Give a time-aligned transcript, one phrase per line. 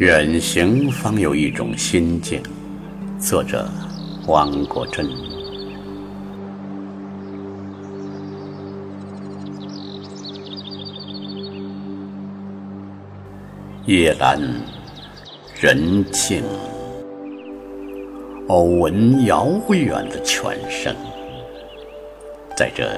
[0.00, 2.42] 远行方有一种心境。
[3.18, 3.68] 作者：
[4.28, 5.06] 汪国真。
[13.84, 14.40] 夜阑
[15.60, 16.42] 人静，
[18.46, 20.96] 偶闻遥远的泉声，
[22.56, 22.90] 在这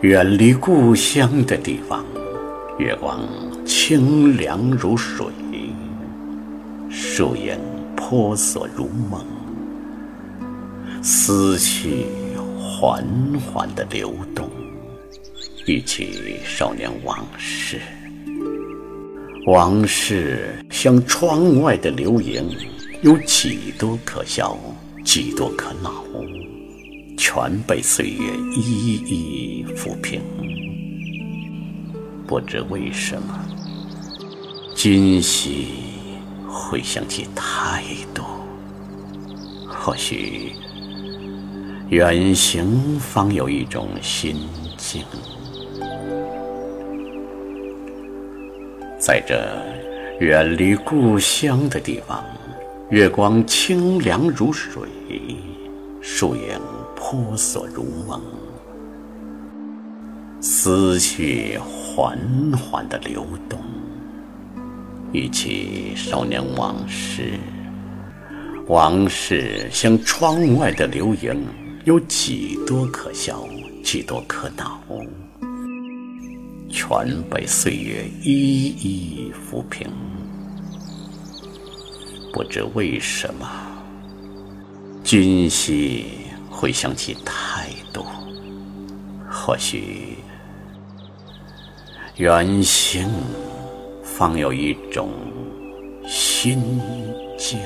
[0.00, 2.02] 远离故乡的地方，
[2.78, 3.20] 月光
[3.66, 5.26] 清凉如水。
[7.14, 7.58] 树影
[7.94, 9.22] 婆娑如梦，
[11.02, 12.06] 思绪
[12.58, 13.06] 缓
[13.38, 14.48] 缓的流动，
[15.66, 17.82] 忆起少年往事。
[19.46, 22.48] 往事像窗外的流萤，
[23.02, 24.56] 有几多可笑，
[25.04, 26.02] 几多可恼，
[27.18, 30.22] 全被岁月一一抚平。
[32.26, 33.38] 不知为什么，
[34.74, 35.91] 今夕。
[36.52, 38.22] 会想起太多，
[39.66, 40.52] 或许
[41.88, 44.36] 远行方有一种心
[44.76, 45.02] 境。
[48.98, 49.42] 在这
[50.20, 52.22] 远离故乡的地方，
[52.90, 54.86] 月光清凉如水，
[56.02, 56.60] 树影
[56.94, 58.20] 婆娑如梦，
[60.40, 62.18] 思绪缓
[62.56, 63.58] 缓的流动。
[65.12, 67.38] 忆起少年往事，
[68.66, 71.46] 往事像窗外的流萤，
[71.84, 73.46] 有几多可笑，
[73.84, 74.80] 几多可恼，
[76.70, 79.86] 全被岁月一一抚平。
[82.32, 83.46] 不知为什么，
[85.04, 86.06] 今夕
[86.48, 88.06] 会想起太多，
[89.30, 90.16] 或许
[92.16, 93.06] 远行。
[94.22, 95.10] 方有一种
[96.06, 96.62] 心
[97.36, 97.58] 境。